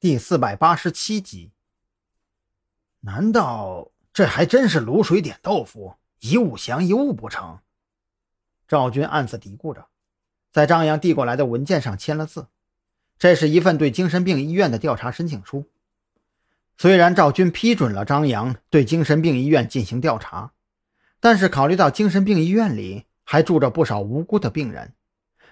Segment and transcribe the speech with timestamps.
[0.00, 1.50] 第四百八十七集。
[3.00, 7.58] 难道这还真是卤水点豆腐，一物降一物不成？
[8.68, 9.88] 赵军暗自嘀咕着，
[10.52, 12.46] 在张扬递过来的文件上签了字。
[13.18, 15.64] 这是一份对精神病医院的调查申请书。
[16.76, 20.52] 虽然赵军批准了张扬对精神病医院进行调查，
[21.18, 24.92] 但是考虑到精神病医院里还住着不少无辜的病人，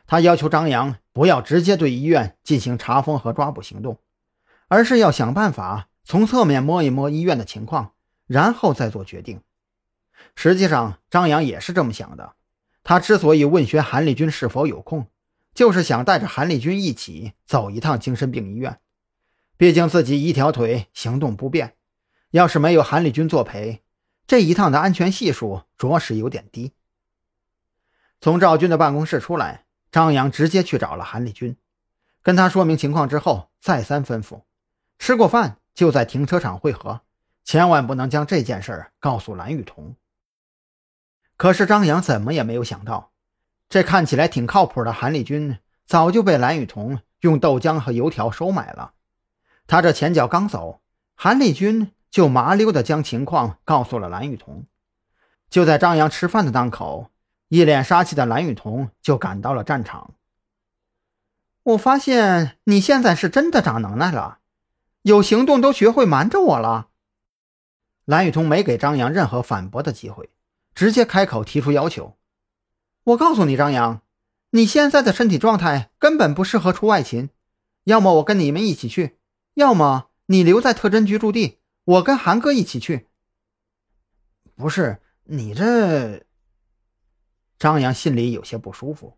[0.06, 3.98] 他要求张扬不要直接对医院进行查封和抓捕行动。
[4.68, 7.92] 而是要想办法从侧面摸一摸医院的情况，
[8.26, 9.40] 然后再做决定。
[10.34, 12.34] 实际上，张扬也是这么想的。
[12.82, 15.08] 他之所以问询韩立军是否有空，
[15.54, 18.78] 就是想带着韩立军一起走一趟精神病医院。
[19.56, 21.74] 毕竟自己一条腿行动不便，
[22.30, 23.82] 要是没有韩立军作陪，
[24.26, 26.72] 这一趟的安全系数着实有点低。
[28.20, 31.56] 从赵军的办公室出来，张扬直接去找了韩立军，
[32.22, 34.42] 跟他说明情况之后，再三吩咐。
[34.98, 37.02] 吃过饭就在停车场汇合，
[37.44, 39.94] 千万不能将这件事告诉蓝雨桐。
[41.36, 43.12] 可是张扬怎么也没有想到，
[43.68, 48.94] 这看起来挺靠谱的韩立军早就被蓝雨桐用豆浆和油条收买了。
[49.66, 50.80] 他这前脚刚走，
[51.14, 54.64] 韩立军就麻溜的将情况告诉了蓝雨桐。
[55.50, 57.10] 就在张扬吃饭的当口，
[57.48, 60.14] 一脸杀气的蓝雨桐就赶到了战场。
[61.62, 64.38] 我发现你现在是真的长能耐了。
[65.06, 66.88] 有行动都学会瞒着我了。
[68.06, 70.30] 蓝雨桐没给张扬任何反驳的机会，
[70.74, 72.16] 直接开口提出要求。
[73.04, 74.02] 我告诉你，张扬，
[74.50, 77.30] 你现在的身体状态根本不适合出外勤，
[77.84, 79.20] 要么我跟你们一起去，
[79.54, 83.06] 要么你留在特侦局驻地，我跟韩哥一起去。
[84.56, 86.24] 不是你这……
[87.60, 89.16] 张扬心里有些不舒服，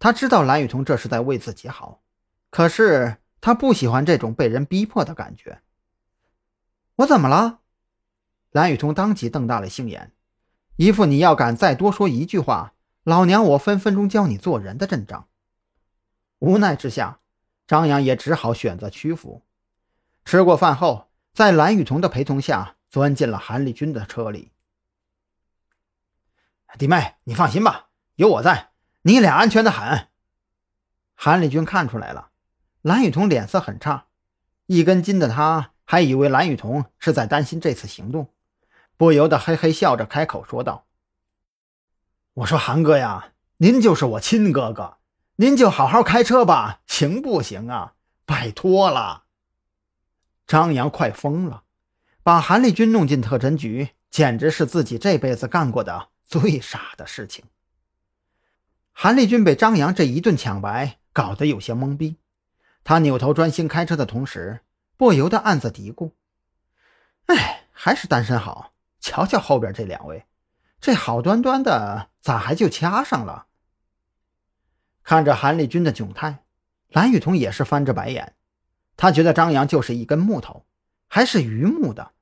[0.00, 2.02] 他知道蓝雨桐这是在为自己好，
[2.50, 3.18] 可是。
[3.42, 5.60] 他不喜欢这种被人逼迫的感觉。
[6.94, 7.58] 我怎么了？
[8.52, 10.12] 蓝雨桐当即瞪大了杏眼，
[10.76, 15.28] 一副你要敢再多说一句话，老娘我分分钟教你做人的阵仗。
[16.38, 17.18] 无奈之下，
[17.66, 19.42] 张扬也只好选择屈服。
[20.24, 24.52] 吃过饭后，在蓝雨桐的陪同下，钻进了韩立军的车里。
[26.78, 28.70] 弟妹，你放心吧，有我在，
[29.02, 30.08] 你俩安全的很。
[31.14, 32.31] 韩立军看出来了。
[32.82, 34.06] 蓝雨桐脸色很差，
[34.66, 38.28] 一根筋的他还以为蓝雨桐是在担心这次行动，
[38.96, 40.86] 不由得嘿嘿笑着开口说道
[42.34, 44.96] ：“我说韩哥呀，您就是我亲哥哥，
[45.36, 47.94] 您就好好开车吧，行不行啊？
[48.26, 49.24] 拜托了。”
[50.44, 51.62] 张扬快疯了，
[52.24, 57.44] 把韩立军弄进特侦局，简直是自己这辈子干过的最傻的事情。
[58.90, 62.16] 韩立军被张扬这一顿抢白搞得有些懵逼。
[62.84, 64.60] 他扭头专心开车的同时，
[64.96, 66.12] 不由得暗自嘀咕
[67.26, 68.72] ：“哎，还是单身好。
[69.00, 70.26] 瞧瞧后边这两位，
[70.80, 73.46] 这好端端的咋还就掐上了？”
[75.02, 76.44] 看着韩立军的窘态，
[76.88, 78.36] 蓝雨桐也是翻着白眼。
[78.96, 80.66] 他觉得张扬就是一根木头，
[81.08, 82.12] 还是榆木的。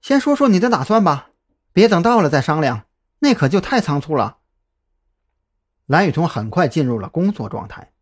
[0.00, 1.30] 先说说你的打算吧，
[1.72, 2.86] 别等到了再商量，
[3.18, 4.38] 那可就太仓促了。
[5.84, 7.92] 蓝雨桐很快进入了工作状态。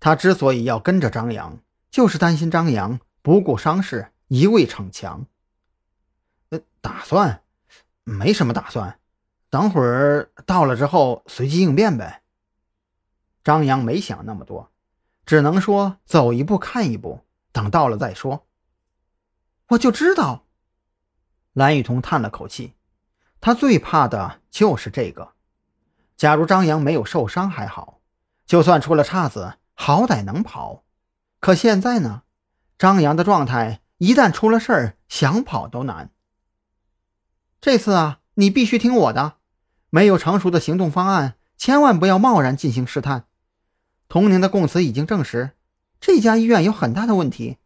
[0.00, 1.58] 他之所以要跟着张扬，
[1.90, 5.26] 就是担心张扬不顾伤势，一味逞强。
[6.50, 7.42] 呃，打算
[8.04, 8.98] 没什么打算，
[9.50, 12.22] 等会儿到了之后随机应变呗。
[13.42, 14.70] 张扬没想那么多，
[15.26, 17.20] 只能说走一步看一步，
[17.52, 18.46] 等到了再说。
[19.68, 20.44] 我就知道。
[21.54, 22.74] 蓝雨桐叹了口气，
[23.40, 25.32] 他最怕的就是这个。
[26.16, 28.00] 假如张扬没有受伤还好，
[28.46, 29.57] 就算出了岔子。
[29.80, 30.82] 好歹能跑，
[31.38, 32.24] 可现在呢？
[32.76, 36.10] 张扬的状态一旦出了事儿，想跑都难。
[37.60, 39.36] 这次啊，你必须听我的，
[39.88, 43.26] 没有成熟的行动方案，千万不要贸然进行试探。
[44.08, 45.52] 童宁的供词已经证实，
[46.00, 47.58] 这家医院有很大的问题，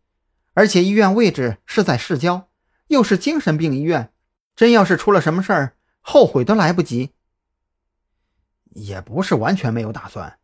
[0.53, 2.49] 而且医院位置是在市郊，
[2.88, 4.12] 又是精神病医院，
[4.55, 7.15] 真要是出了什么事儿，后悔都来不及。
[8.75, 10.38] 也不是完全没有打算。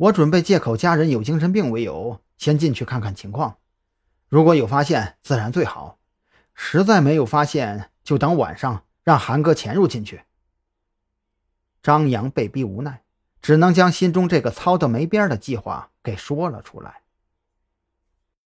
[0.00, 3.58] 我准备借口家人有精神病为由，先进去看看情况。
[4.30, 5.98] 如果有发现，自然最好；
[6.54, 10.22] 实在没有发现，就等晚上让韩哥潜入进去。
[11.82, 13.02] 张扬被逼无奈，
[13.42, 17.02] 只能将心中这个操的没边的计划给说了出来。